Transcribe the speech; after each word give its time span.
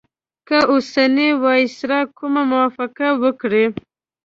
که 0.47 0.57
اوسنی 0.71 1.27
وایسرا 1.43 1.99
کومه 2.17 2.41
موافقه 2.51 3.07
وکړي. 3.23 3.65